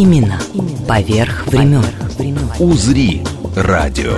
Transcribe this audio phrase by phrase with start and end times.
[0.00, 0.40] Именно
[0.88, 1.84] поверх времен.
[2.58, 3.22] «Узри»
[3.54, 4.16] радио.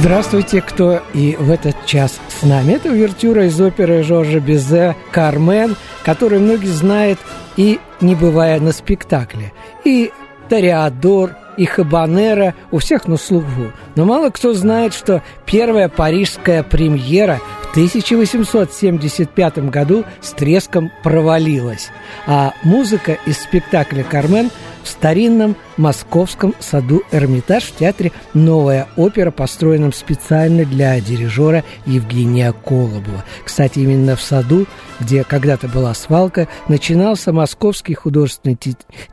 [0.00, 2.72] Здравствуйте, кто и в этот час с нами.
[2.72, 7.18] Это увертюра из оперы Жоржа Безе «Кармен», которую многие знают
[7.58, 9.52] и не бывая на спектакле.
[9.84, 10.10] И
[10.48, 13.72] «Тореадор», и «Хабанера» у всех на слуху.
[13.94, 21.90] Но мало кто знает, что первая парижская премьера в 1875 году с треском провалилась.
[22.26, 24.50] А музыка из спектакля «Кармен»
[24.82, 33.24] в старинном московском саду «Эрмитаж» в театре «Новая опера», построенном специально для дирижера Евгения Колобова.
[33.44, 34.66] Кстати, именно в саду,
[35.00, 38.58] где когда-то была свалка, начинался Московский художественный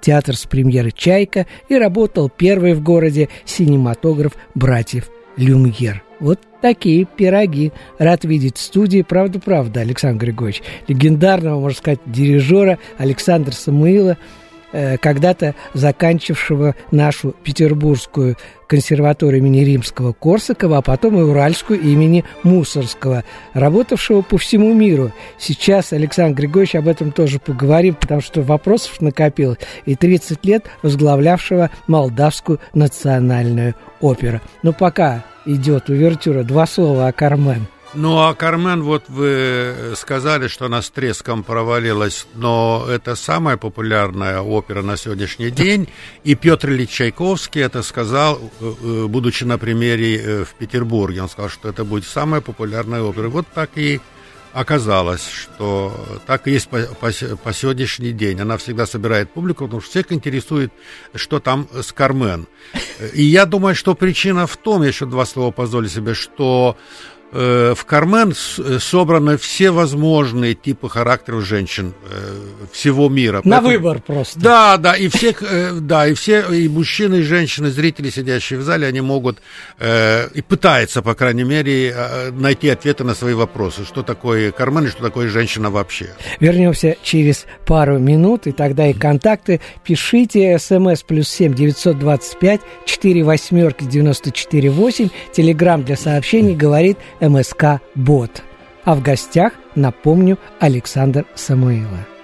[0.02, 6.04] театр с премьеры «Чайка» и работал первый в городе синематограф братьев Люмьер.
[6.20, 7.72] Вот такие пироги.
[8.00, 14.18] Рад видеть в студии, правда-правда, Александр Григорьевич, легендарного, можно сказать, дирижера Александра Самуила,
[15.02, 23.24] когда-то заканчившего нашу Петербургскую консерваторию имени Римского Корсакова, а потом и Уральскую имени Мусорского,
[23.54, 25.12] работавшего по всему миру.
[25.40, 29.60] Сейчас, Александр Григорьевич, об этом тоже поговорим, потому что вопросов накопилось.
[29.86, 34.42] И 30 лет возглавлявшего Молдавскую национальную оперу.
[34.64, 40.66] Но пока идет увертюра, два слова о Кармен– ну, а Кармен, вот вы сказали, что
[40.66, 45.90] она с треском провалилась, но это самая популярная опера на сегодняшний день,
[46.24, 51.30] и Петр Ильич Чайковский это сказал, э, э, будучи на примере э, в Петербурге, он
[51.30, 53.30] сказал, что это будет самая популярная опера.
[53.30, 54.00] Вот так и
[54.54, 58.40] оказалось, что так и есть по, по, по сегодняшний день.
[58.40, 60.72] Она всегда собирает публику, потому что всех интересует,
[61.16, 62.48] что там с Кармен.
[63.14, 67.17] И я думаю, что причина в том, я еще два слова позволю себе, что Э,
[67.32, 72.16] в Кармен э, собраны все возможные типы характеров женщин э,
[72.72, 73.42] всего мира.
[73.44, 74.40] На Поэтому, выбор просто.
[74.40, 75.44] Да, да, и всех,
[75.82, 79.40] да, и все, и мужчины, и женщины, зрители, сидящие в зале, они могут
[79.80, 81.96] и пытаются, по крайней мере,
[82.32, 86.16] найти ответы на свои вопросы, что такое Кармен и что такое женщина вообще.
[86.40, 89.62] Вернемся через пару минут, и тогда и контакты.
[89.84, 95.10] Пишите смс плюс семь девятьсот двадцать пять четыре восьмерки девяносто четыре восемь.
[95.34, 98.44] Телеграмм для сообщений говорит МСК «Бот».
[98.84, 102.17] А в гостях, напомню, Александр Самуилов.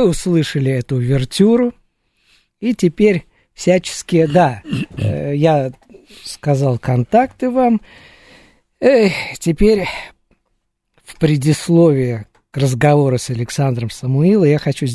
[0.00, 1.74] Вы услышали эту вертюру,
[2.58, 4.62] и теперь всячески, да,
[4.96, 5.72] э, я
[6.24, 7.80] сказал контакты вам,
[8.80, 9.08] э,
[9.38, 9.86] теперь
[11.04, 14.86] в предисловии к разговору с Александром Самуилом, я хочу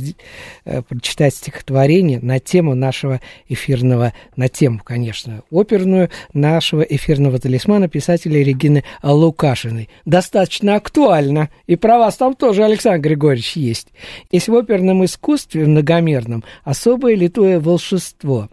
[0.65, 8.43] э, прочитать стихотворение на тему нашего эфирного, на тему, конечно, оперную нашего эфирного талисмана писателя
[8.43, 9.89] Регины Лукашиной.
[10.03, 13.87] Достаточно актуально, и про вас там тоже, Александр Григорьевич, есть.
[14.31, 18.49] Есть в оперном искусстве многомерном особое литое волшебство.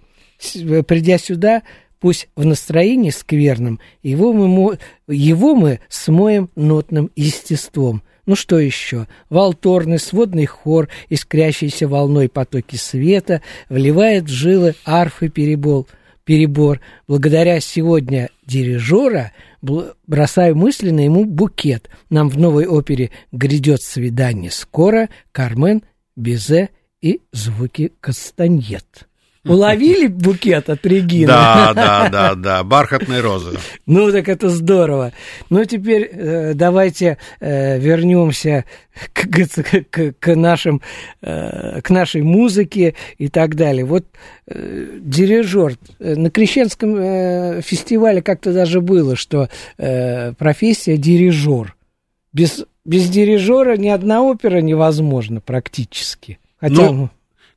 [0.55, 1.62] Э, придя сюда,
[1.98, 4.78] пусть в настроении скверном, его мы,
[5.08, 9.08] его мы смоем нотным естеством– Ну что еще?
[9.29, 15.87] Волторный сводный хор, искрящийся волной потоки света, вливает в жилы арфы перебол,
[16.25, 16.81] перебор.
[17.06, 21.90] Благодаря сегодня дирижера бросаю мысленно ему букет.
[22.08, 25.82] Нам в новой опере грядет свидание скоро, Кармен,
[26.17, 26.70] Безе
[27.02, 29.08] и звуки кастаньет.
[29.44, 31.26] Уловили букет от Регины?
[31.26, 33.58] Да, да, да, да, бархатные розы.
[33.86, 35.12] Ну, так это здорово.
[35.50, 38.64] Ну, теперь э, давайте э, вернемся
[39.12, 39.26] к,
[39.90, 40.80] к, к, нашим,
[41.22, 43.84] э, к нашей музыке и так далее.
[43.84, 44.06] Вот
[44.46, 45.76] э, дирижер.
[45.98, 51.74] Э, на Крещенском э, фестивале как-то даже было, что э, профессия дирижер.
[52.32, 56.38] Без, без дирижера ни одна опера невозможна практически.
[56.60, 56.92] Хотя...
[56.92, 57.10] Ну,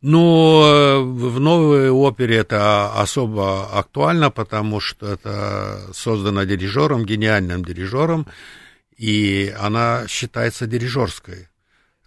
[0.06, 8.28] но э, в новой опере это особо актуально, потому что это создано дирижером, гениальным дирижером,
[8.96, 11.48] и она считается дирижерской.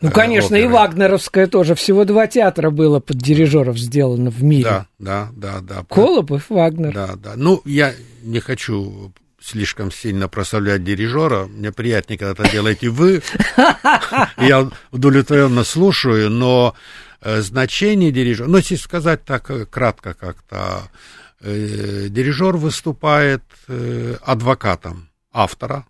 [0.00, 0.70] Ну, конечно, оперой.
[0.70, 1.74] и Вагнеровская тоже.
[1.74, 4.62] Всего два театра было под дирижеров сделано в мире.
[4.62, 5.84] Да, да, да, да.
[5.88, 6.94] Колобов, Вагнер.
[6.94, 7.32] Да, да.
[7.34, 11.46] Ну, я не хочу слишком сильно прославлять дирижера.
[11.46, 13.22] Мне приятнее, когда это делаете вы.
[14.36, 20.88] Я удовлетворенно слушаю, но Э, значение дирижера, ну, если сказать так э, кратко как-то,
[21.40, 25.86] э, дирижер выступает э, адвокатом автора.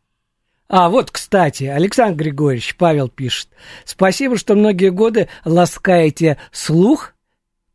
[0.68, 3.48] А, вот, кстати, Александр Григорьевич, Павел пишет,
[3.84, 7.14] спасибо, что многие годы ласкаете слух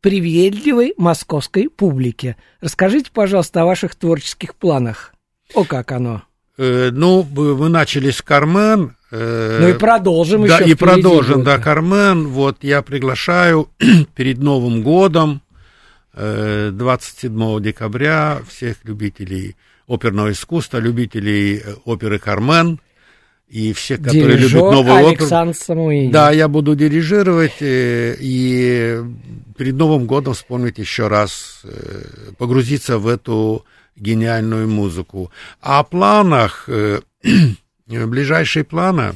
[0.00, 2.36] приветливой московской публике.
[2.60, 5.14] Расскажите, пожалуйста, о ваших творческих планах.
[5.54, 6.22] О, как оно?
[6.56, 10.70] Э, ну, мы начали с Кармен, Э, ну и продолжим да, еще.
[10.70, 12.28] И продолжим, да, Кармен.
[12.28, 13.68] Вот я приглашаю
[14.16, 15.40] перед Новым годом,
[16.14, 19.56] 27 э, декабря, всех любителей
[19.86, 22.80] оперного искусства, любителей оперы Кармен
[23.48, 25.64] и всех, которые Дирижер любят новую Александр оперу.
[25.64, 26.10] Самуил.
[26.10, 29.00] Да, я буду дирижировать и
[29.56, 31.62] перед Новым годом вспомнить еще раз,
[32.36, 33.64] погрузиться в эту
[33.96, 35.30] гениальную музыку.
[35.60, 36.68] А о планах
[37.86, 39.14] Э, ближайшие планы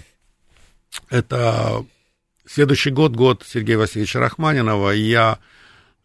[1.11, 1.85] –это
[2.47, 5.39] следующий год, год Сергея Васильевича Рахманинова, и я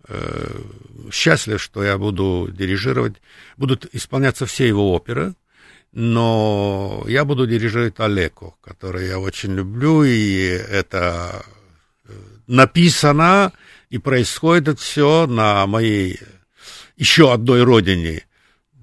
[0.07, 0.61] э,
[1.11, 3.15] счастлив, что я буду дирижировать,
[3.57, 5.33] будут исполняться все его оперы,
[5.91, 11.45] но я буду дирижировать Олеко, который я очень люблю, и это
[12.05, 12.13] э,
[12.47, 13.51] написано,
[13.89, 16.19] и происходит все на моей
[16.95, 18.25] еще одной родине–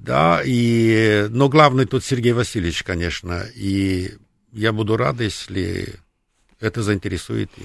[0.01, 4.13] да, и, но главный тут Сергей Васильевич, конечно, и
[4.51, 5.95] я буду рад, если
[6.59, 7.65] это заинтересует и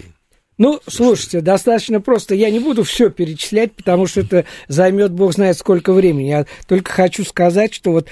[0.58, 2.34] ну, слушайте, достаточно просто.
[2.34, 6.30] Я не буду все перечислять, потому что это займет бог знает сколько времени.
[6.30, 8.08] Я только хочу сказать, что вот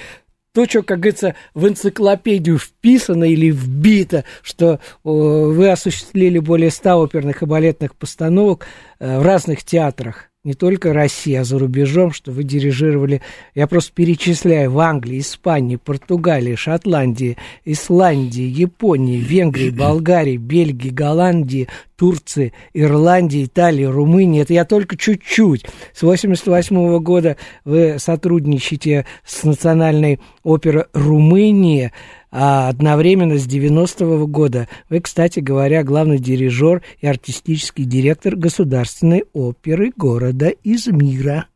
[0.52, 7.42] то, что, как говорится, в энциклопедию вписано или вбито, что вы осуществили более ста оперных
[7.42, 8.66] и балетных постановок
[8.98, 13.22] э, в разных театрах не только России, а за рубежом, что вы дирижировали,
[13.54, 22.52] я просто перечисляю, в Англии, Испании, Португалии, Шотландии, Исландии, Японии, Венгрии, Болгарии, Бельгии, Голландии, Турции,
[22.74, 24.42] Ирландии, Италии, Румынии.
[24.42, 25.64] Это я только чуть-чуть.
[25.94, 31.92] С 88 года вы сотрудничаете с Национальной оперой Румынии
[32.36, 39.92] а одновременно с 90-го года вы, кстати говоря, главный дирижер и артистический директор Государственной оперы
[39.96, 41.46] города Измира.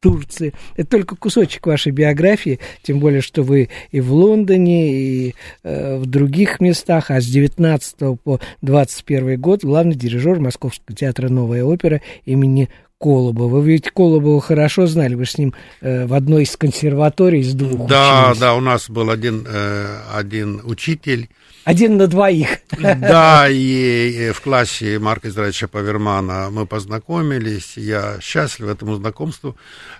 [0.00, 0.52] Турции.
[0.76, 6.06] Это только кусочек вашей биографии, тем более, что вы и в Лондоне, и э, в
[6.06, 12.68] других местах, а с 19 по 21 год главный дирижер Московского театра «Новая опера» имени
[13.02, 13.60] Колобова.
[13.60, 17.88] Вы ведь Колобова хорошо знали, вы с ним э, в одной из консерваторий из двух
[17.88, 18.38] Да, учились.
[18.38, 21.28] да, у нас был один, э, один учитель.
[21.64, 22.48] Один на двоих.
[22.80, 27.76] Да, и, и в классе Марка Израильевича Павермана мы познакомились.
[27.76, 29.56] Я счастлив этому знакомству,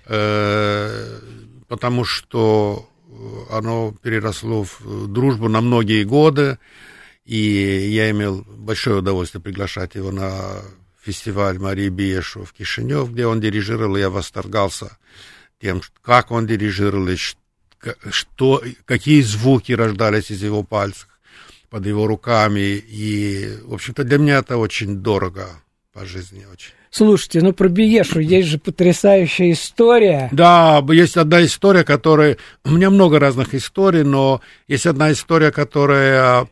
[0.06, 1.18] э,
[1.68, 2.88] потому что
[3.50, 6.58] оно переросло в дружбу на многие годы.
[7.24, 7.38] И
[7.92, 10.30] я имел большое удовольствие приглашать его на
[11.02, 14.96] фестиваль Марии Биешева в Кишинев, где он дирижировал, я восторгался
[15.60, 17.16] тем, как он дирижировал, и
[18.10, 21.08] что, какие звуки рождались из его пальцев
[21.68, 22.76] под его руками.
[22.76, 25.48] И, в общем-то, для меня это очень дорого
[25.92, 26.72] по жизни очень.
[26.90, 30.28] Слушайте, ну про Биешу есть же потрясающая история.
[30.30, 32.36] Да, есть одна история, которая...
[32.64, 36.48] У меня много разных историй, но есть одна история, которая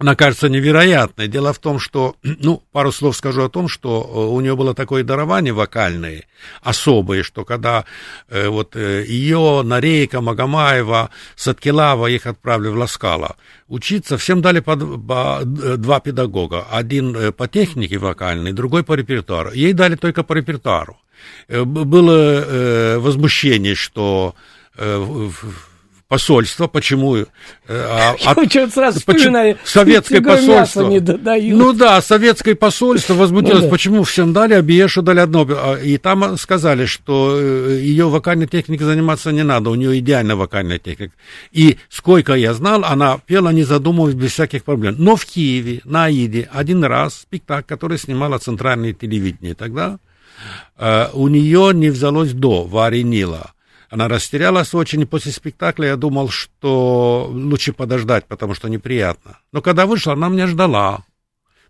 [0.00, 1.28] она кажется невероятной.
[1.28, 4.74] Дело в том, что, ну, пару слов скажу о том, что э, у нее было
[4.74, 6.24] такое дарование вокальное,
[6.62, 7.84] особое, что когда
[8.28, 13.36] э, вот э, ее, Нарейка, Магомаева, Саткилава, их отправили в Ласкала
[13.68, 16.66] учиться, всем дали по, по два педагога.
[16.70, 19.52] Один э, по технике вокальной, другой по репертуару.
[19.52, 20.96] Ей дали только по репертуару.
[21.48, 24.34] Э, было э, возмущение, что
[24.78, 25.28] э,
[26.10, 27.14] посольство, почему...
[27.14, 27.26] Э,
[27.68, 30.88] а, от, сразу почему, советское посольство...
[30.88, 31.56] Не додают.
[31.56, 33.70] Ну да, советское посольство возмутилось, ну, да.
[33.70, 35.46] почему всем дали, а Биешу дали одно.
[35.48, 40.34] А, и там сказали, что э, ее вокальной техникой заниматься не надо, у нее идеальная
[40.34, 41.14] вокальная техника.
[41.52, 44.96] И сколько я знал, она пела, не задумываясь, без всяких проблем.
[44.98, 50.00] Но в Киеве, на Аиде, один раз спектакль, который снимала центральное телевидение тогда,
[50.76, 53.52] э, у нее не взялось до варенила.
[53.90, 59.38] Она растерялась очень, и после спектакля я думал, что лучше подождать, потому что неприятно.
[59.52, 61.04] Но когда вышла, она меня ждала.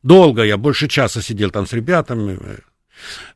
[0.02, 2.38] Долго я, больше часа сидел там с ребятами,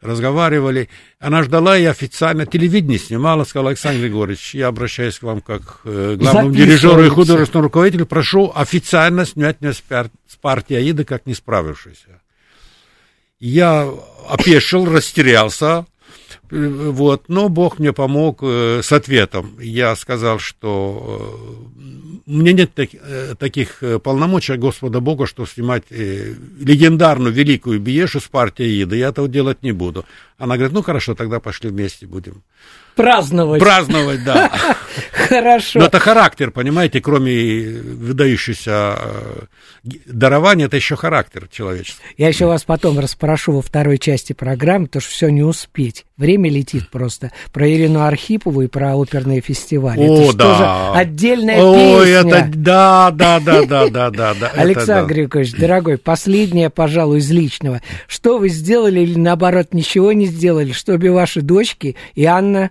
[0.03, 0.91] разговаривали.
[1.19, 6.17] Она ждала, и официально телевидение снимала, сказала, Александр Григорьевич, я обращаюсь к вам как э,
[6.19, 9.83] главному дирижеру и художественному руководителю, прошу официально снять меня с,
[10.29, 12.21] с партии Аида, как не справившийся.
[13.41, 13.91] Я
[14.29, 15.87] опешил, растерялся,
[16.51, 19.59] вот, но Бог мне помог э, с ответом.
[19.61, 21.81] Я сказал, что э,
[22.27, 28.97] мне нет э, таких полномочий Господа Бога, что снимать легендарную великую Биешу с партией Ида.
[28.97, 30.05] Я этого делать не буду.
[30.39, 32.43] Она говорит, ну хорошо, тогда пошли вместе будем.
[32.95, 33.61] Праздновать.
[33.61, 34.51] Праздновать, да.
[35.13, 35.81] Хорошо.
[35.81, 39.41] Но это характер, понимаете, кроме выдающегося э,
[40.07, 42.03] дарования, это еще характер человеческий.
[42.17, 46.07] Я еще вас потом расспрошу во второй части программы, потому что все не успеть.
[46.17, 47.33] Время летит просто.
[47.53, 50.01] Про Ирину Архипову и про оперные фестивали.
[50.01, 50.45] О, это да.
[50.45, 52.19] тоже отдельная Ой, песня.
[52.19, 54.35] это да, да, да, да, да, да.
[54.35, 55.15] да Александр да.
[55.15, 57.83] Григорьевич, дорогой, последнее, пожалуй, из личного.
[58.07, 62.71] Что вы сделали или, наоборот, ничего не сделали, чтобы ваши дочки и Анна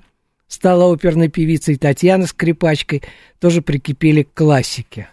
[0.54, 3.02] стала оперной певицей, Татьяна скрипачкой,
[3.44, 5.10] тоже прикипели к классике.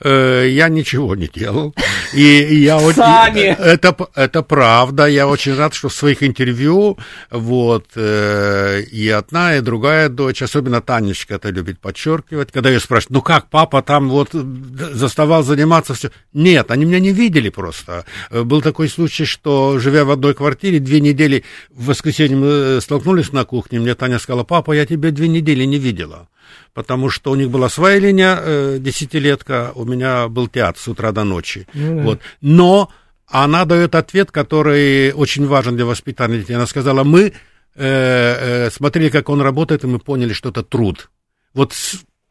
[0.00, 1.74] Э, я ничего не делал.
[2.14, 3.40] И я Сами.
[3.40, 5.04] Это, это правда.
[5.04, 6.96] Я очень рад, что в своих интервью
[7.30, 13.10] вот э, и одна, и другая дочь, особенно Танечка это любит подчеркивать, когда ее спрашивают,
[13.10, 16.10] ну как, папа там вот заставал заниматься все.
[16.32, 18.06] Нет, они меня не видели просто.
[18.30, 23.44] Был такой случай, что живя в одной квартире, две недели в воскресенье мы столкнулись на
[23.44, 26.28] кухне, мне Таня сказала, папа, я тебя две недели не видела
[26.72, 31.12] потому что у них была своя линия, э, десятилетка, у меня был театр с утра
[31.12, 31.66] до ночи.
[31.74, 32.02] Ну, да.
[32.02, 32.20] вот.
[32.40, 32.90] Но
[33.26, 36.54] она дает ответ, который очень важен для воспитания детей.
[36.54, 37.32] Она сказала, мы э,
[37.76, 41.10] э, смотрели, как он работает, и мы поняли, что это труд.
[41.54, 41.72] Вот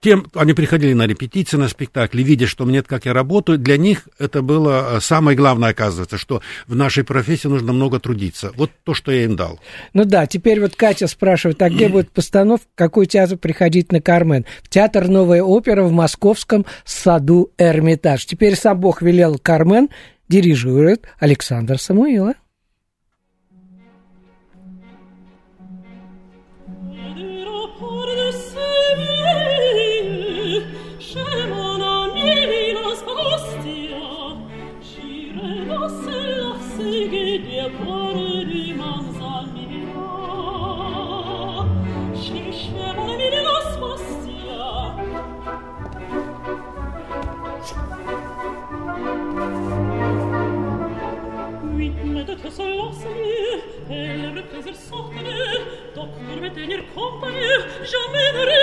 [0.03, 4.07] тем, они приходили на репетиции, на спектакли, видя, что мне как я работаю, для них
[4.19, 8.51] это было э, самое главное, оказывается, что в нашей профессии нужно много трудиться.
[8.55, 9.59] Вот то, что я им дал.
[9.93, 14.45] Ну да, теперь вот Катя спрашивает, а где будет постановка, какой театр приходить на Кармен?
[14.61, 18.25] В театр «Новая опера» в московском саду «Эрмитаж».
[18.25, 19.89] Теперь сам Бог велел Кармен,
[20.27, 22.35] дирижирует Александр Самуилов.
[57.83, 58.62] J'emmènerai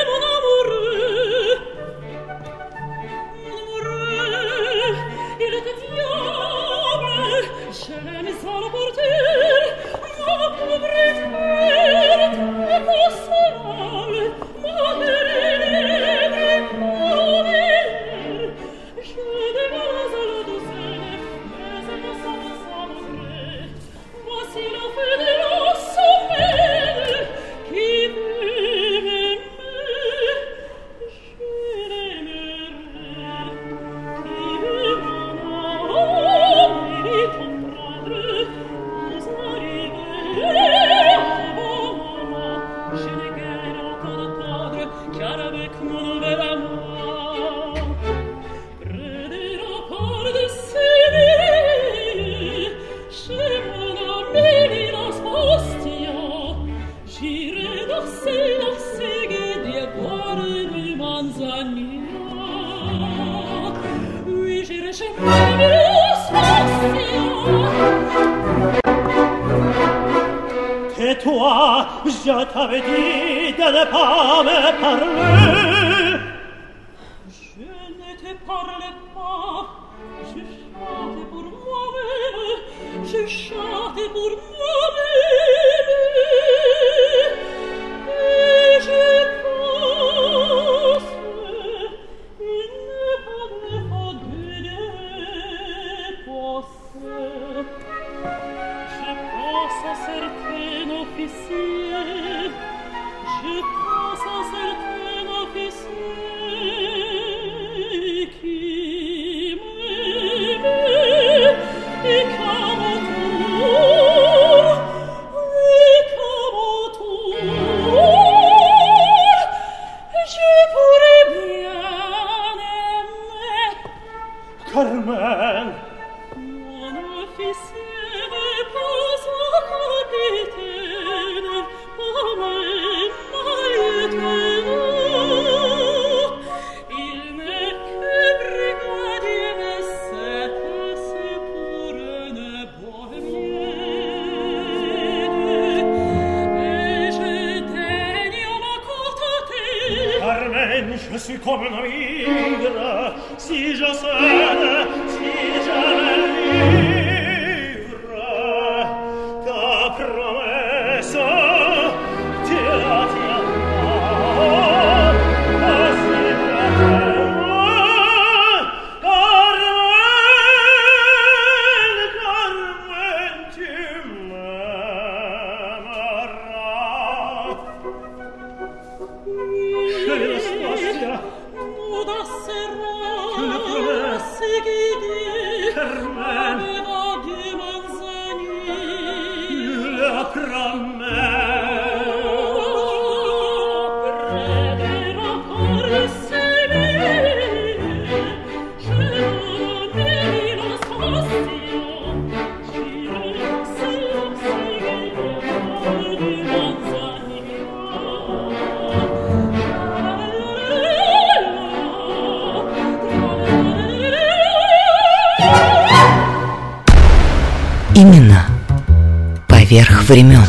[219.80, 220.44] поверх времен.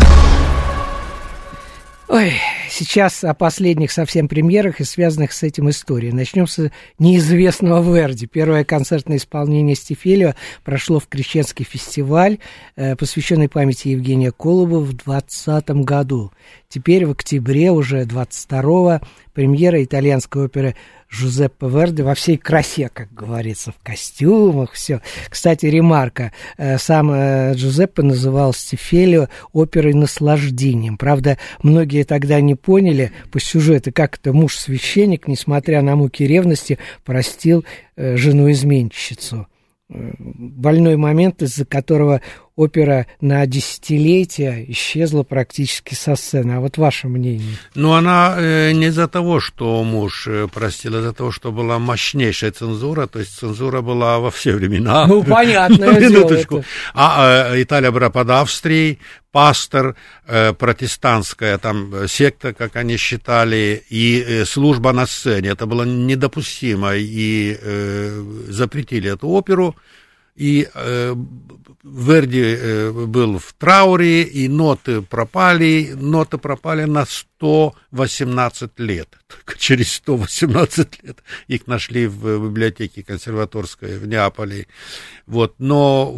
[2.09, 2.33] Ой,
[2.69, 6.13] сейчас о последних совсем премьерах и связанных с этим историях.
[6.13, 8.27] Начнем с неизвестного Верди.
[8.27, 10.33] Первое концертное исполнение Стефелио
[10.65, 12.39] прошло в Крещенский фестиваль,
[12.75, 16.33] э, посвященный памяти Евгения Колуба в 2020 году.
[16.67, 18.99] Теперь в октябре, уже 22-го,
[19.33, 20.75] премьера итальянской оперы
[21.09, 25.01] Жузеппе Верди во всей красе, как говорится, в костюмах, все.
[25.29, 26.31] Кстати, ремарка.
[26.57, 30.97] э, Сам э, Джузеппе называл Стефелио оперой наслаждением.
[30.97, 37.65] Правда, многие тогда не поняли по сюжету, как это муж-священник, несмотря на муки ревности, простил
[37.97, 39.47] э, жену-изменщицу.
[39.89, 42.21] Больной момент, из-за которого
[42.55, 46.53] опера на десятилетия исчезла практически со сцены.
[46.53, 47.57] А вот ваше мнение?
[47.75, 51.79] Но она э, не из-за того, что муж э, простил, а из-за того, что была
[51.79, 55.07] мощнейшая цензура, то есть цензура была во все времена.
[55.07, 56.63] Ну, дело, минуточку.
[56.93, 58.99] А э, Италия была под Австрией,
[59.31, 59.95] пастор,
[60.27, 65.49] э, протестантская там секта, как они считали, и э, служба на сцене.
[65.49, 69.75] Это было недопустимо, и э, запретили эту оперу.
[70.41, 71.15] И э,
[71.83, 79.07] Верди э, был в трауре, и ноты пропали, ноты пропали на 118 лет.
[79.27, 84.65] Только через 118 лет их нашли в библиотеке консерваторской в Неаполе.
[85.27, 86.11] Вот, но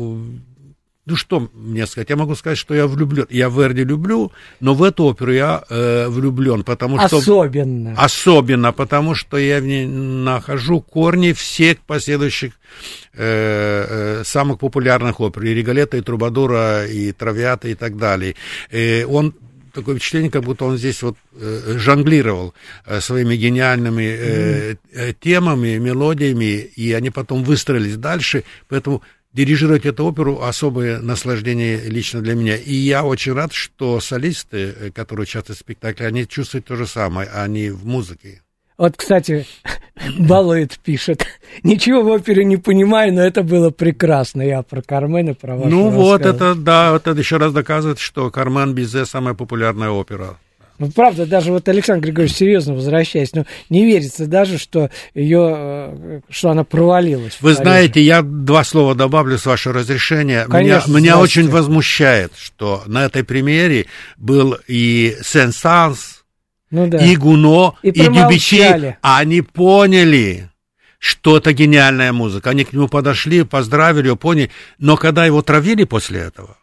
[1.05, 2.09] ну что мне сказать?
[2.09, 3.25] Я могу сказать, что я влюблен.
[3.29, 7.17] Я Верди люблю, но в эту оперу я э, влюблен, потому что...
[7.17, 7.93] Особенно.
[7.97, 12.53] Особенно, потому что я в ней нахожу корни всех последующих
[13.13, 15.43] э, э, самых популярных опер.
[15.43, 18.35] И Риголета, и Трубадура, и Травиата, и так далее.
[18.71, 19.33] Э, он
[19.73, 22.53] такое впечатление, как будто он здесь вот э, жонглировал
[22.85, 28.43] э, своими гениальными э, э, темами, мелодиями, и они потом выстроились дальше.
[28.69, 29.01] Поэтому
[29.33, 32.55] дирижировать эту оперу особое наслаждение лично для меня.
[32.55, 36.87] И я очень рад, что солисты, э, которые участвуют в спектакле, они чувствуют то же
[36.87, 38.41] самое, а не в музыке.
[38.77, 39.45] Вот, кстати,
[40.19, 41.25] Балует пишет.
[41.63, 44.41] Ничего в опере не понимаю, но это было прекрасно.
[44.41, 48.73] Я про Кармена, про вашу ну вот, это, да, это еще раз доказывает, что Кармен
[48.73, 50.37] Бизе самая популярная опера.
[50.79, 56.19] Ну, правда, даже вот Александр Григорьевич, серьезно возвращаясь, ну, не верится даже, что ее, э,
[56.29, 57.37] что она провалилась.
[57.39, 60.45] Вы знаете, я два слова добавлю с вашего разрешения.
[60.49, 63.85] Конечно, меня меня очень возмущает, что на этой премьере
[64.17, 66.23] был и Сен-Санс,
[66.71, 66.97] ну, да.
[66.97, 68.97] и Гуно, И и, Дюбичи.
[69.01, 70.49] Они поняли,
[70.97, 72.49] что это гениальная музыка.
[72.49, 74.49] Они к нему подошли, поздравили, поняли.
[74.79, 76.57] Но когда его травили после этого,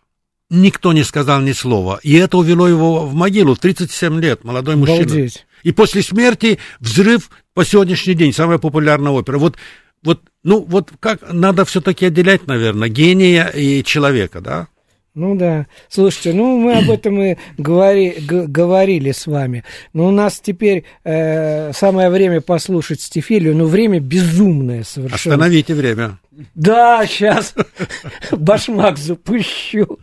[0.51, 2.01] никто не сказал ни слова.
[2.03, 5.03] И это увело его в могилу в 37 лет, молодой мужчина.
[5.03, 5.47] Обалдеть.
[5.63, 9.39] И после смерти взрыв по сегодняшний день, самая популярная опера.
[9.39, 9.57] Вот,
[10.03, 14.69] вот, ну, вот как надо все-таки отделять, наверное, гения и человека, да?
[15.15, 15.67] Ну да.
[15.89, 19.65] Слушайте, ну мы об этом и говори, г- говорили с вами.
[19.93, 25.35] Но у нас теперь э, самое время послушать Стефилию, но время безумное совершенно.
[25.35, 26.19] Остановите время.
[26.55, 27.55] Да, сейчас
[28.31, 29.99] башмак запущу.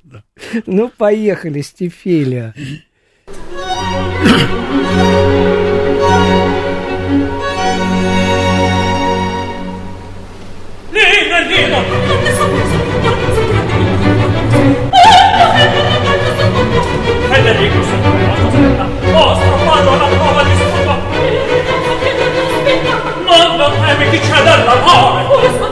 [0.66, 2.54] Ну, поехали, Стефилия.
[10.92, 11.97] Lina, Lina!
[17.30, 18.86] Federico, sono il vostro aspetta.
[19.12, 20.96] Vostro padre, una prova di scuola.
[22.00, 22.96] Federico, aspetta.
[23.26, 25.26] Non temi chi c'è dell'amore.
[25.26, 25.67] Questo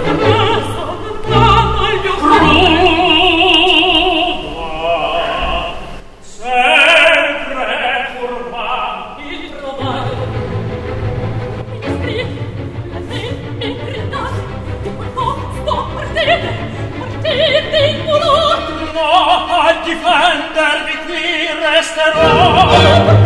[21.96, 23.25] resterò!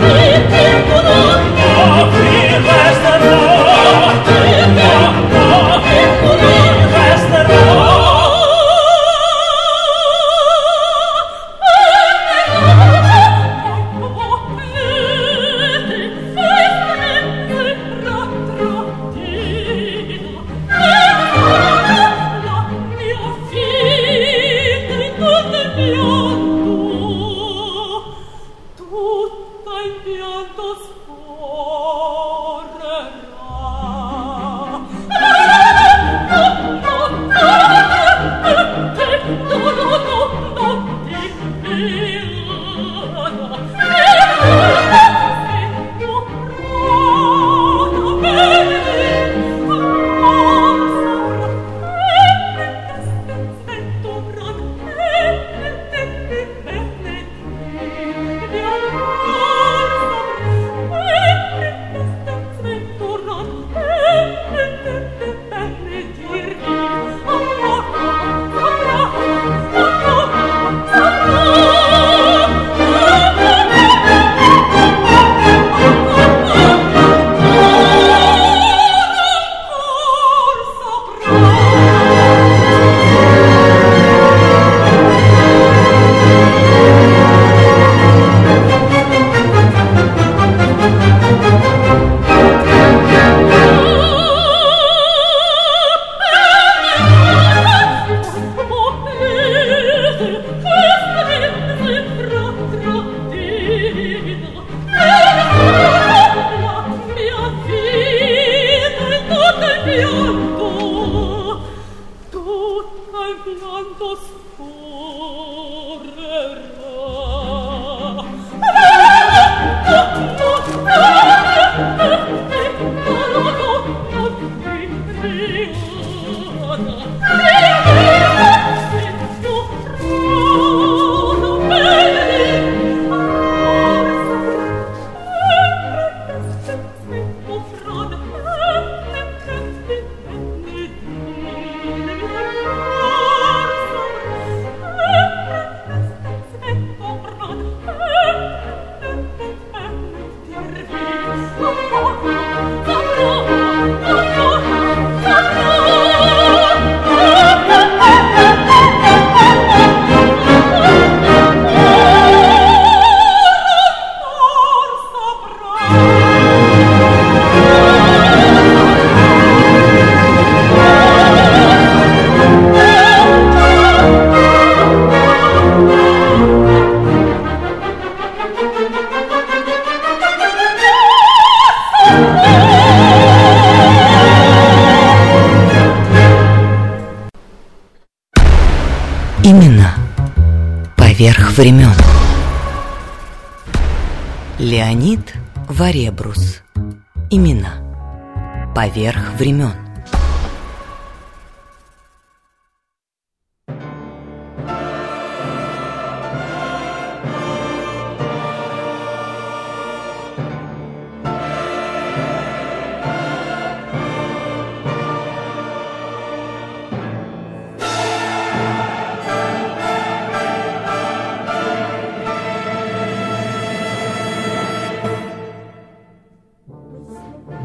[198.99, 199.09] Имена.
[199.09, 199.78] Поверх времен.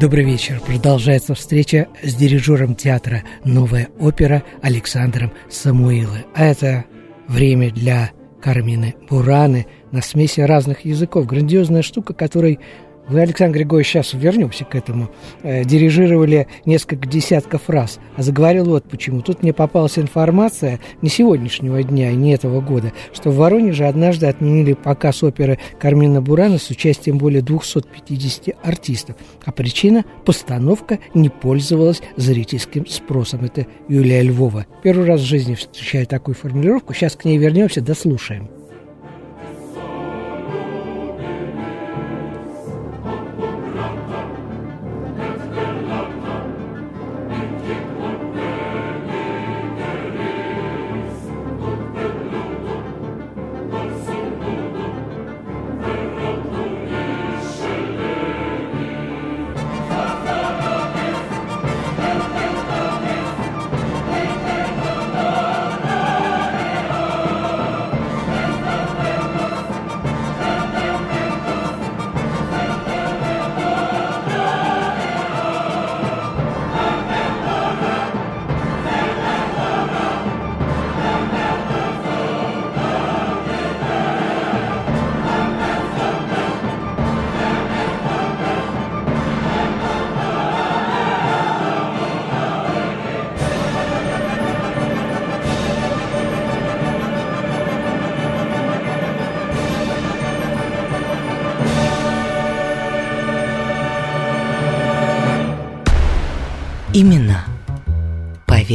[0.05, 0.61] Добрый вечер.
[0.63, 6.25] Продолжается встреча с дирижером театра «Новая опера» Александром Самуилы.
[6.35, 6.85] А это
[7.27, 11.25] время для Кармины Бураны на смеси разных языков.
[11.25, 12.59] Грандиозная штука, которой
[13.07, 15.09] вы, Александр Григорьевич, сейчас вернемся к этому.
[15.43, 17.99] Э, дирижировали несколько десятков раз.
[18.15, 19.21] А заговорил вот почему.
[19.21, 24.25] Тут мне попалась информация не сегодняшнего дня и не этого года, что в Воронеже однажды
[24.25, 29.15] отменили показ оперы Кармина Бурана с участием более 250 артистов.
[29.43, 33.45] А причина– постановка не пользовалась зрительским спросом.
[33.45, 34.65] Это Юлия Львова.
[34.83, 36.93] Первый раз в жизни встречаю такую формулировку.
[36.93, 38.49] Сейчас к ней вернемся, дослушаем.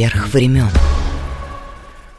[0.01, 0.67] Поверх времен.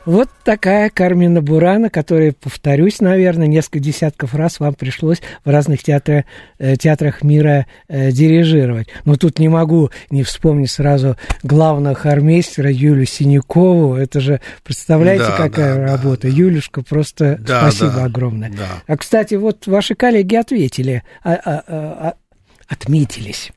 [0.05, 6.25] Вот такая Кармина Бурана, которая, повторюсь, наверное, несколько десятков раз вам пришлось в разных театрах,
[6.61, 8.87] э, театрах мира э, дирижировать.
[9.05, 13.97] Но тут не могу не вспомнить сразу главного хормейстера Юлю Синякову.
[13.97, 16.23] Это же, представляете, Да, какая да, работа.
[16.23, 16.29] да.
[16.29, 18.51] Юлюшка, просто Да, спасибо да, огромное.
[18.51, 18.69] да.
[18.87, 22.15] А, кстати, вот ваши коллеги ответили, а- а- а- а-
[22.69, 23.51] отметились.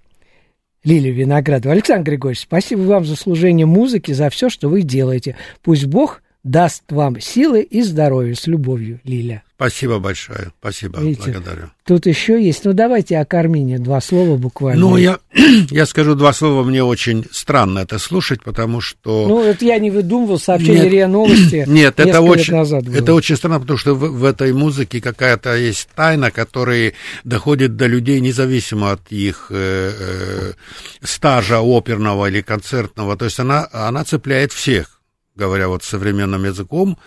[0.85, 1.73] Лилия Виноградова.
[1.73, 5.35] Александр Григорьевич, спасибо вам за служение музыки, за все, что вы делаете.
[5.63, 8.35] Пусть Бог даст вам силы и здоровье.
[8.35, 9.43] С любовью, Лиля.
[9.55, 10.51] Спасибо большое.
[10.59, 10.99] Спасибо.
[10.99, 11.31] Видите?
[11.31, 11.69] Благодарю.
[11.85, 12.65] Тут еще есть.
[12.65, 14.81] Ну, давайте о Кармине два слова буквально.
[14.81, 15.19] Ну, я,
[15.69, 16.63] я скажу два слова.
[16.63, 19.27] Мне очень странно это слушать, потому что...
[19.27, 20.91] Ну, это я не выдумывал, сообщение Нет.
[20.91, 22.95] РИА Новости Нет, это очень, назад было.
[22.95, 27.87] это очень странно, потому что в, в этой музыке какая-то есть тайна, которая доходит до
[27.87, 30.53] людей независимо от их э, э,
[31.01, 33.15] стажа оперного или концертного.
[33.15, 34.94] То есть она, она цепляет всех,
[35.35, 36.97] говоря вот современным языком.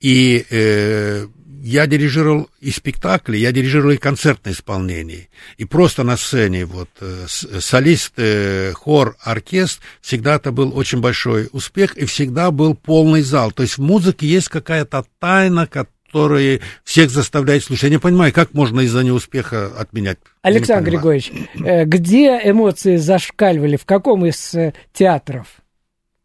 [0.00, 1.26] И э,
[1.60, 5.28] я дирижировал и спектакли, я дирижировал и концертное исполнение.
[5.56, 11.48] И просто на сцене вот э, солист, э, хор, оркестр, всегда это был очень большой
[11.52, 13.50] успех, и всегда был полный зал.
[13.50, 17.84] То есть в музыке есть какая-то тайна, которая всех заставляет слушать.
[17.84, 20.18] Я не понимаю, как можно из-за неуспеха отменять.
[20.18, 21.20] Не Александр понимаю.
[21.20, 21.32] Григорьевич,
[21.64, 23.76] э, где эмоции зашкаливали?
[23.76, 25.46] В каком из э, театров,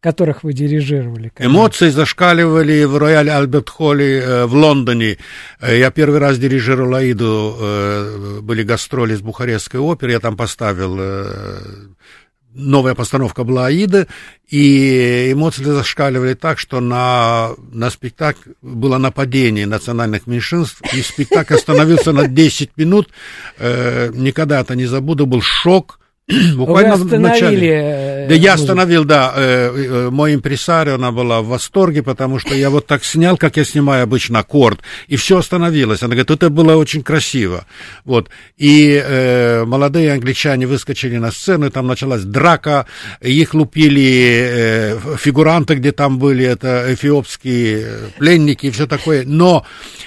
[0.04, 1.32] которых вы дирижировали?
[1.38, 5.16] Эмоции зашкаливали в Рояль Альберт Холле э, в Лондоне.
[5.60, 11.00] Э, Я первый раз дирижировал Аиду, э, были гастроли с Бухарестской оперы, я там поставил
[12.54, 14.06] новая постановка была Аида,
[14.48, 22.12] и эмоции зашкаливали так, что на, на спектакль было нападение национальных меньшинств, и спектакль остановился
[22.12, 23.08] на 10 минут.
[23.58, 25.98] Э, Никогда это не забуду, был шок.
[26.26, 27.28] Вы Буквально в остановили...
[27.28, 27.68] начале.
[27.68, 32.54] э, Да я остановил, да, э, э, мой импресарио, она была в восторге, потому что
[32.54, 36.02] я вот так снял, как я снимаю обычно аккорд, и все остановилось.
[36.02, 37.66] Она говорит, это было очень красиво.
[38.06, 38.30] Вот.
[38.56, 42.86] И э, молодые англичане выскочили на сцену, и там началась драка,
[43.20, 47.86] их лупили э, фигуранты, где там были, это эфиопские
[48.18, 49.24] пленники и все такое.
[49.26, 49.66] Но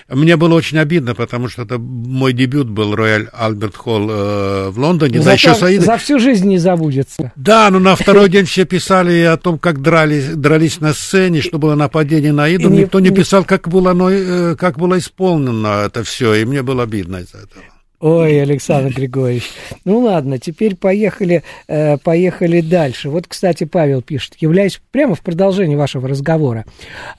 [0.10, 4.80] мне было очень обидно, потому что это мой дебют был Рояль Альберт Холл э, в
[4.80, 5.86] Лондоне, да Зато еще с Аидой.
[5.86, 7.34] За всю жизнь не забудется.
[7.36, 11.60] Да, но на второй день все писали о том, как дрались, дрались на сцене, что
[11.60, 12.70] было нападение на Иду.
[12.70, 16.46] Не- Никто не не- писал, как было, оно, э, как было исполнено это все, и
[16.46, 17.62] мне было обидно из-за этого.
[18.00, 19.50] Ой, Александр Григорьевич.
[19.84, 23.10] Ну ладно, теперь поехали, э, поехали дальше.
[23.10, 26.64] Вот, кстати, Павел пишет, являюсь прямо в продолжении вашего разговора,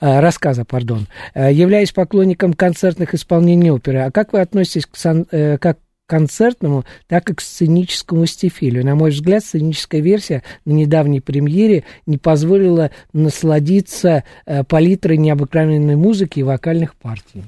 [0.01, 3.99] э, рассказа, пардон, э, являюсь поклонником концертных исполнений оперы.
[3.99, 5.77] А как вы относитесь к, сан, э, как
[6.09, 8.83] концертному, так и к сценическому стилю.
[8.83, 16.39] На мой взгляд, сценическая версия на недавней премьере не позволила насладиться э, палитрой необыкновенной музыки
[16.39, 17.43] и вокальных партий.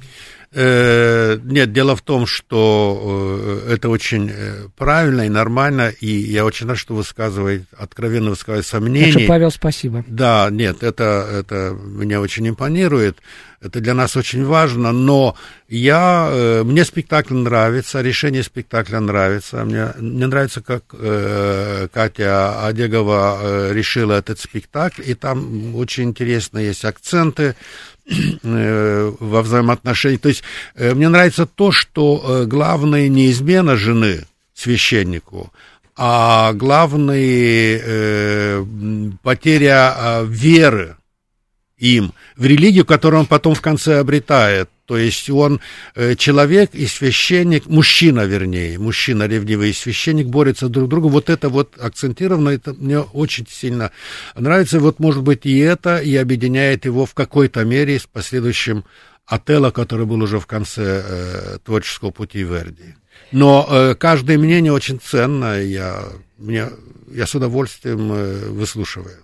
[0.53, 6.43] Э, нет, дело в том, что э, это очень э, правильно и нормально, и я
[6.43, 9.11] очень рад, что высказываете, откровенно высказываете сомнения.
[9.11, 10.03] Что, Павел, спасибо.
[10.07, 13.19] Да, нет, это, это меня очень импонирует,
[13.61, 15.37] это для нас очень важно, но
[15.69, 20.83] я, мне спектакль нравится, решение спектакля нравится, мне, мне нравится, как
[21.93, 27.55] Катя Одегова решила этот спектакль, и там очень интересные есть акценты,
[28.43, 30.21] во взаимоотношениях.
[30.21, 30.43] То есть
[30.75, 35.51] э, мне нравится то, что э, главное не измена жены священнику,
[35.95, 38.63] а главное
[39.23, 40.95] потеря веры
[41.81, 44.69] им в религию, которую он потом в конце обретает.
[44.85, 45.59] То есть он
[45.95, 51.11] э, человек и священник, мужчина, вернее, мужчина ревнивый и священник борются друг с другом.
[51.11, 53.91] Вот это вот акцентировано, это мне очень сильно
[54.35, 54.79] нравится.
[54.79, 58.85] Вот, может быть, и это, и объединяет его в какой-то мере с последующим
[59.25, 62.95] Отелло, который был уже в конце э, творческого пути Верди.
[63.31, 66.03] Но э, каждое мнение очень ценно, я,
[66.37, 66.67] мне,
[67.11, 69.17] я с удовольствием э, выслушиваю.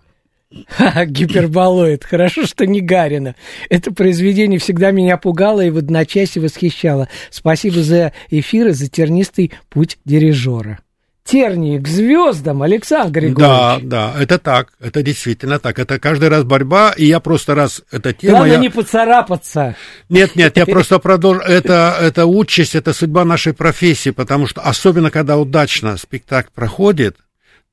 [0.69, 2.05] Ха, гиперболоид.
[2.05, 3.35] Хорошо, что не Гарина.
[3.69, 7.09] Это произведение всегда меня пугало и в одночасье восхищало.
[7.29, 10.79] Спасибо за эфир и за тернистый путь дирижера.
[11.25, 13.83] Тернии к звездам, Александр Григорьевич.
[13.83, 15.77] Да, да, это так, это действительно так.
[15.77, 18.37] Это каждый раз борьба, и я просто раз эта тема...
[18.37, 18.59] Главное я...
[18.59, 19.75] не поцарапаться.
[20.07, 21.41] Нет, нет, я просто продолжу.
[21.41, 27.17] Это, это участь, это судьба нашей профессии, потому что особенно, когда удачно спектакль проходит,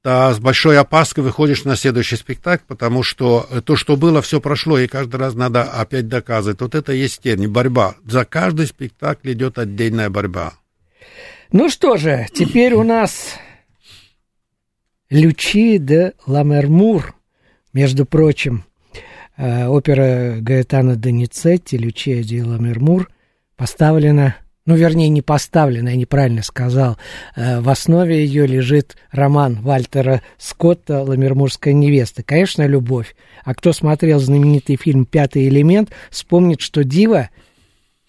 [0.05, 4.87] с большой опаской выходишь на следующий спектакль, потому что то, что было, все прошло, и
[4.87, 6.61] каждый раз надо опять доказывать.
[6.61, 7.95] Вот это и есть термин, борьба.
[8.07, 10.53] За каждый спектакль идет отдельная борьба.
[11.53, 13.39] Ну что же, теперь у нас
[15.11, 17.15] Лючи де Ламермур,
[17.73, 18.65] между прочим,
[19.37, 23.09] э, опера Гаэтана Доницетти «Лючия де Ламермур»
[23.57, 26.97] поставлена ну, вернее, не поставлена, я неправильно сказал.
[27.37, 32.23] Э, в основе ее лежит роман Вальтера Скотта «Ламермурская невеста».
[32.23, 33.15] Конечно, любовь.
[33.45, 37.29] А кто смотрел знаменитый фильм «Пятый элемент», вспомнит, что Дива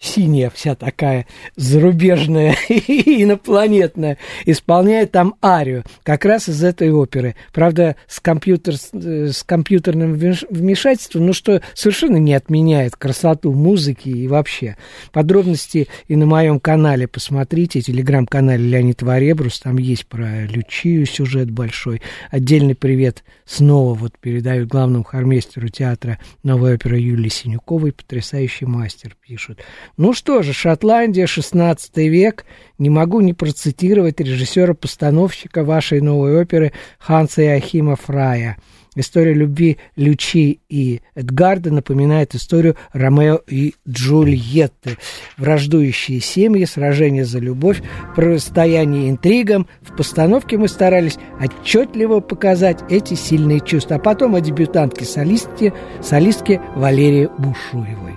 [0.06, 7.34] синяя вся такая зарубежная и инопланетная, исполняет там арию, как раз из этой оперы.
[7.52, 14.76] Правда, с, компьютер, с компьютерным вмешательством, ну что совершенно не отменяет красоту музыки и вообще.
[15.12, 22.00] Подробности и на моем канале посмотрите, телеграм-канале Леонид Варебрус, там есть про Лючию сюжет большой.
[22.30, 29.60] Отдельный привет снова вот передаю главному хормейстеру театра новой оперы Юлии Синюковой, потрясающий мастер, пишут.
[29.96, 32.44] Ну что же, Шотландия, 16 век.
[32.78, 38.58] Не могу не процитировать режиссера-постановщика вашей новой оперы Ханса Иохима Фрая.
[38.94, 44.98] История любви Лючи и Эдгарда напоминает историю Ромео и Джульетты.
[45.38, 47.82] Враждующие семьи, сражение за любовь,
[48.14, 49.66] противостояние интригам.
[49.80, 53.96] В постановке мы старались отчетливо показать эти сильные чувства.
[53.96, 58.15] А потом о дебютантке-солистке солистке Валерии Бушуевой.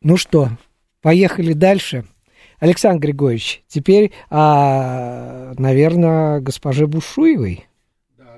[0.00, 0.50] Ну что,
[1.00, 2.04] поехали дальше.
[2.60, 7.66] Александр Григорьевич, теперь, а, наверное, госпоже Бушуевой.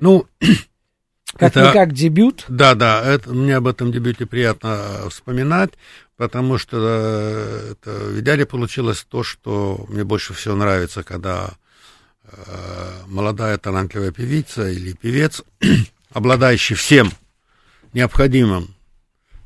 [0.00, 0.26] Ну,
[1.34, 2.44] Как-никак дебют.
[2.48, 5.72] Да, да, это, мне об этом дебюте приятно вспоминать,
[6.16, 11.52] потому что э, это, в идеале получилось то, что мне больше всего нравится, когда
[12.24, 12.36] э,
[13.06, 15.42] молодая талантливая певица или певец,
[16.12, 17.10] обладающий всем
[17.92, 18.74] необходимым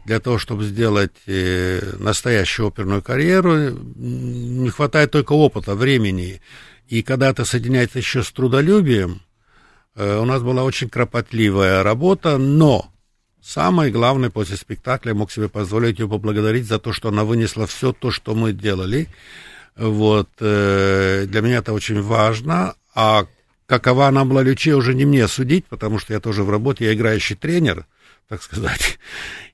[0.04, 6.40] для того, чтобы сделать э, настоящую оперную карьеру, не хватает только опыта, времени.
[6.88, 9.22] И когда это соединяется еще с трудолюбием,
[9.96, 12.90] э, у нас была очень кропотливая работа, но
[13.42, 17.66] самое главное после спектакля я мог себе позволить ее поблагодарить за то, что она вынесла
[17.66, 19.08] все то, что мы делали.
[19.76, 22.74] Вот, э, для меня это очень важно.
[22.94, 23.26] А
[23.66, 26.94] какова она была люче, уже не мне судить, потому что я тоже в работе, я
[26.94, 27.86] играющий тренер,
[28.28, 28.98] так сказать,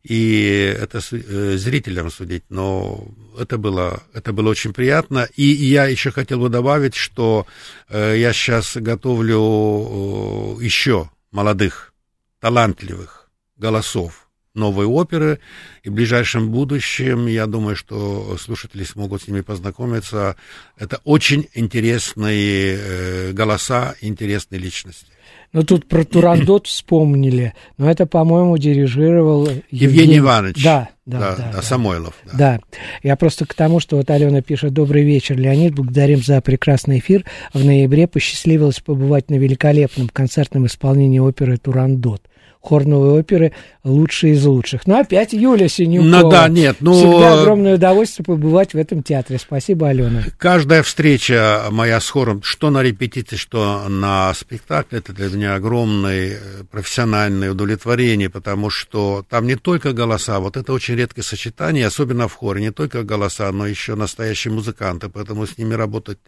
[0.02, 3.08] и это э, зрителям судить, но
[3.38, 5.28] это было, это было очень приятно.
[5.36, 7.46] И я еще хотел бы добавить, что
[7.88, 11.92] э, я сейчас готовлю э, еще молодых,
[12.38, 15.38] талантливых голосов новой оперы,
[15.84, 20.36] и в ближайшем будущем, я думаю, что слушатели смогут с ними познакомиться.
[20.76, 25.09] Это очень интересные голоса, интересные личности.
[25.52, 30.62] Ну, тут про Турандот вспомнили, но это, по-моему, дирижировал Евгений, Евгений Иванович.
[30.62, 32.14] Да, да, да, да, да, Самойлов.
[32.24, 32.38] Да.
[32.38, 32.60] да,
[33.02, 37.24] я просто к тому, что вот Алена пишет «Добрый вечер, Леонид, благодарим за прекрасный эфир.
[37.52, 42.22] В ноябре посчастливилось побывать на великолепном концертном исполнении оперы «Турандот»
[42.60, 43.52] хор новой оперы
[43.84, 44.86] лучший из лучших.
[44.86, 46.08] Ну, опять Юля Синюкова.
[46.08, 46.92] Ну, да, нет, ну...
[46.94, 49.38] Всегда огромное удовольствие побывать в этом театре.
[49.38, 50.22] Спасибо, Алена.
[50.38, 56.38] Каждая встреча моя с хором, что на репетиции, что на спектакле, это для меня огромное
[56.70, 62.34] профессиональное удовлетворение, потому что там не только голоса, вот это очень редкое сочетание, особенно в
[62.34, 66.18] хоре, не только голоса, но еще настоящие музыканты, поэтому с ними работать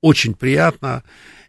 [0.00, 1.04] очень приятно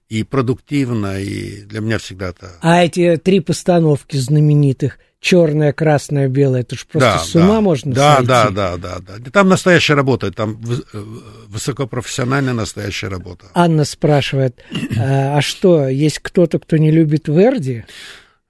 [0.10, 2.51] и продуктивно, и для меня всегда это...
[2.62, 7.62] А эти три постановки знаменитых, черная, красная, белая, это же просто да, с ума да,
[7.62, 8.28] можно да, сойти.
[8.28, 9.32] Да, да, да, да.
[9.32, 10.62] Там настоящая работа, там
[10.93, 11.03] э,
[11.47, 13.47] высокопрофессиональная настоящая работа.
[13.53, 14.64] Анна спрашивает,
[14.97, 17.84] а, а что, есть кто-то, кто не любит Верди?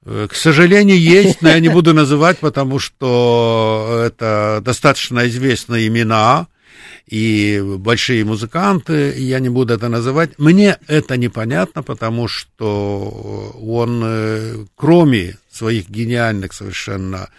[0.05, 6.47] Э, к сожалению, есть, но я не буду называть, потому что это достаточно известные имена,
[7.07, 10.37] и большие музыканты, я не буду это называть.
[10.37, 17.29] Мне это непонятно, потому что он, э, кроме своих гениальных совершенно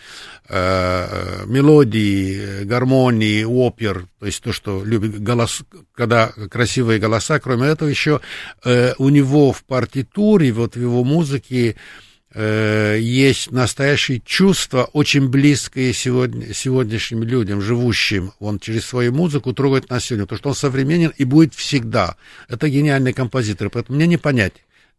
[0.49, 5.62] э, мелодий, гармонии, опер, то есть то, что любит голос,
[5.95, 8.21] когда красивые голоса, кроме этого еще
[8.64, 15.93] э, у него в партитуре, вот в его музыке, Э, есть настоящее чувство, очень близкое
[15.93, 18.33] сегодня, сегодняшним людям, живущим.
[18.39, 22.16] Он через свою музыку трогает нас сегодня, потому что он современен и будет всегда.
[22.49, 24.53] Это гениальный композитор, поэтому мне не понять,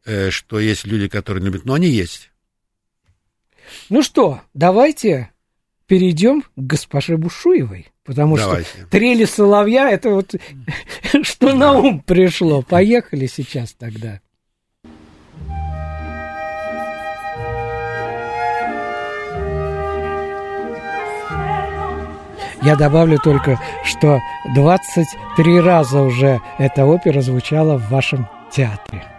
[0.06, 2.32] э, что есть люди, которые любят, но они есть.
[3.90, 5.30] Ну что, давайте
[5.88, 8.70] перейдем к госпоже Бушуевой, потому давайте.
[8.70, 10.36] что трели соловья, это вот
[11.24, 12.62] что на ум пришло.
[12.70, 14.22] Поехали сейчас тогда.
[22.62, 24.20] Я добавлю только, что
[24.54, 29.19] 23 раза уже эта опера звучала в вашем театре.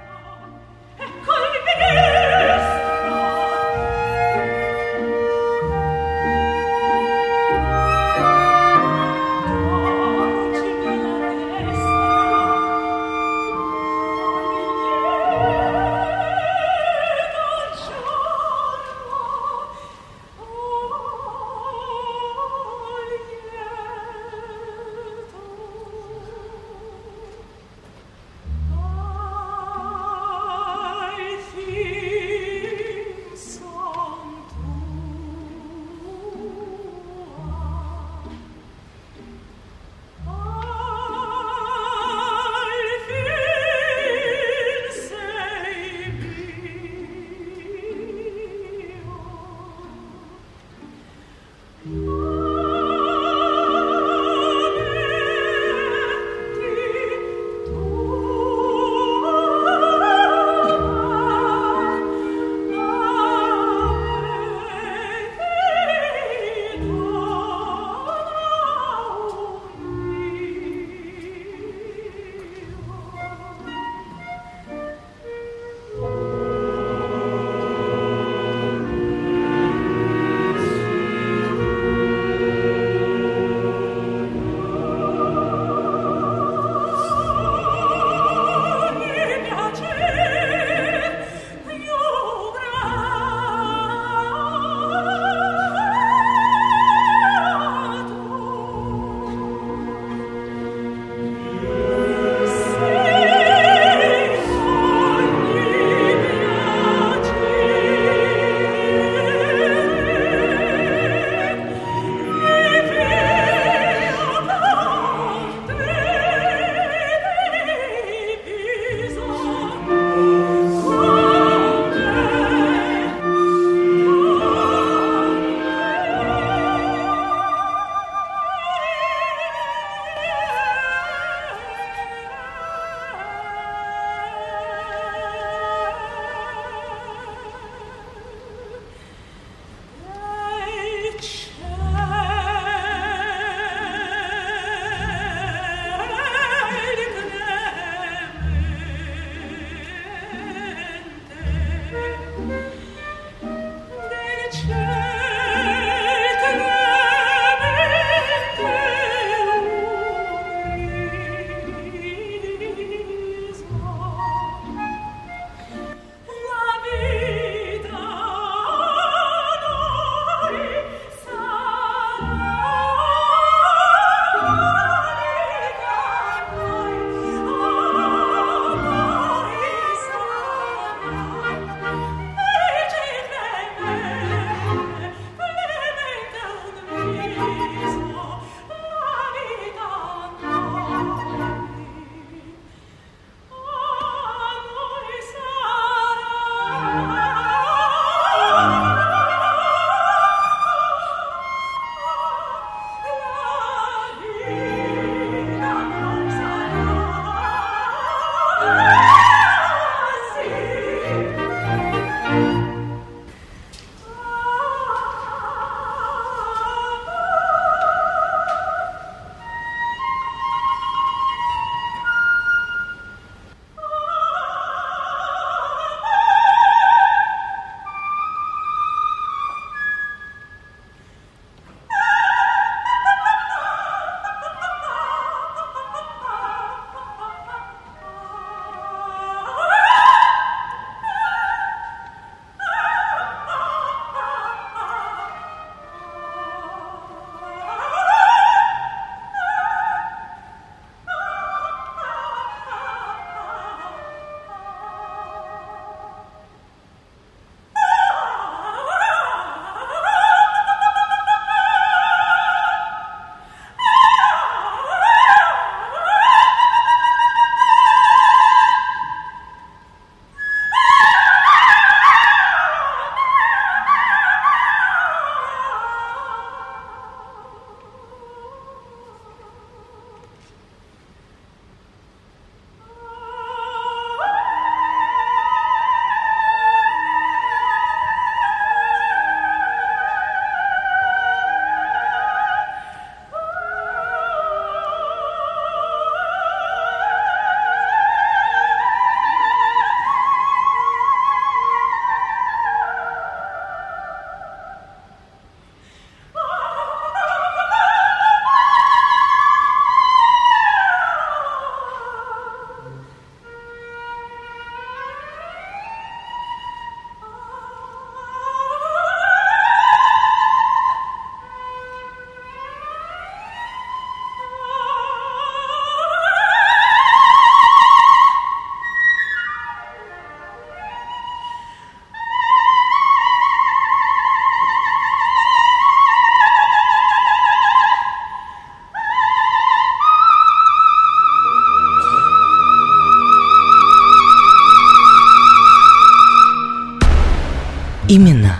[348.10, 348.58] Именно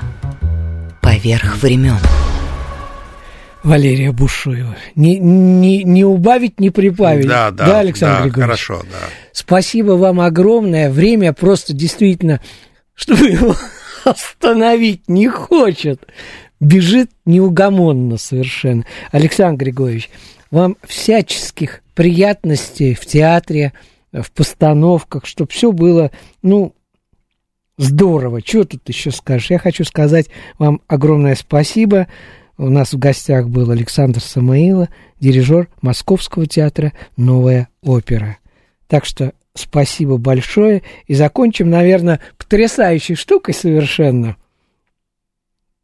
[1.03, 1.99] поверх времен.
[3.65, 4.77] Валерия Бушуева.
[4.95, 7.27] Не, не, не убавить, не прибавить.
[7.27, 8.65] Да, да, Александр да, Григорьевич?
[8.65, 9.09] хорошо, да.
[9.33, 10.89] Спасибо вам огромное.
[10.89, 12.41] Время просто действительно,
[12.95, 13.57] чтобы его
[14.05, 16.07] остановить не хочет.
[16.61, 18.85] Бежит неугомонно совершенно.
[19.11, 20.11] Александр Григорьевич,
[20.53, 23.73] вам всяческих приятностей в театре,
[24.13, 26.73] в постановках, чтобы все было, ну,
[27.81, 28.43] здорово.
[28.43, 29.51] Чего тут еще скажешь?
[29.51, 30.29] Я хочу сказать
[30.59, 32.07] вам огромное спасибо.
[32.59, 38.37] У нас в гостях был Александр Самоило, дирижер Московского театра «Новая опера».
[38.87, 40.83] Так что спасибо большое.
[41.07, 44.37] И закончим, наверное, потрясающей штукой совершенно.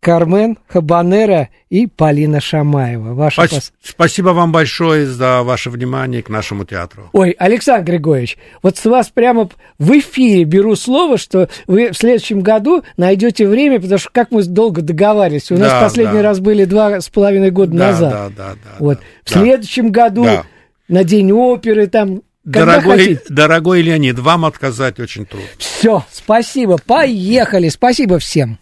[0.07, 3.13] Кармен Хабанера и Полина Шамаева.
[3.15, 7.11] Ваша Спас- пос- Спасибо вам большое за ваше внимание к нашему театру.
[7.13, 9.49] Ой, Александр Григорьевич, вот с вас прямо
[9.81, 14.45] в эфире беру слово, что вы в следующем году найдете время, потому что как мы
[14.45, 16.23] долго договаривались, у нас Да, последний да.
[16.23, 18.13] раз были два с половиной года Да, назад.
[18.13, 19.05] да, да, да, Вот да.
[19.25, 20.45] в следующем году Да.
[20.87, 22.23] на день оперы там.
[22.45, 23.21] Когда Дорогой, хотите.
[23.29, 25.49] дорогой Леонид, вам отказать очень трудно.
[25.59, 28.61] Все, спасибо, поехали, спасибо всем.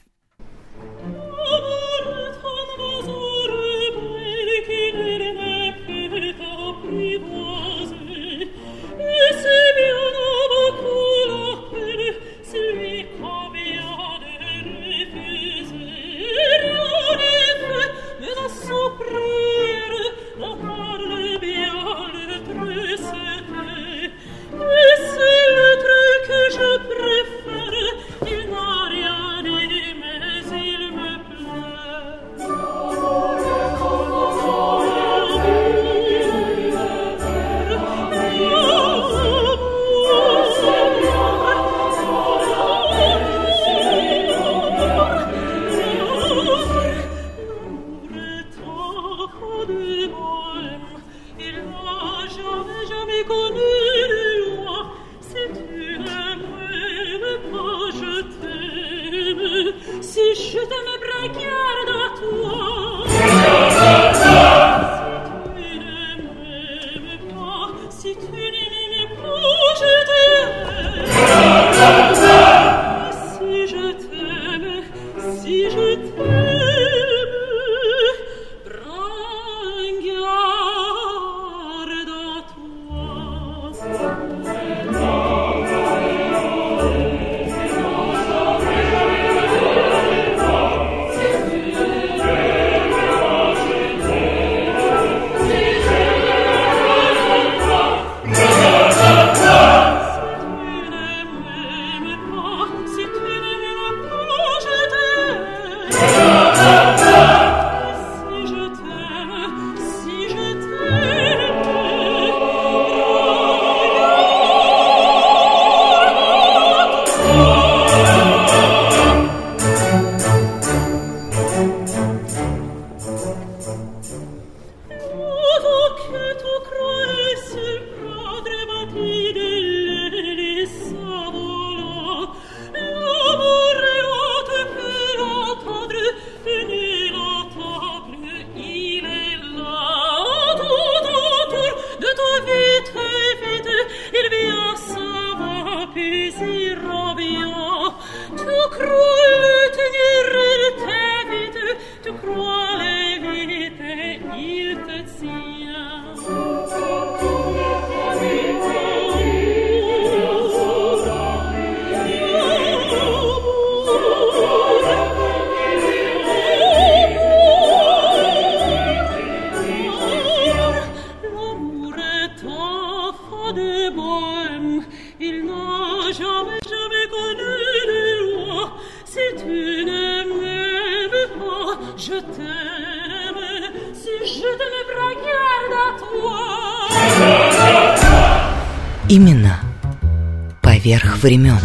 [191.24, 191.63] Времен.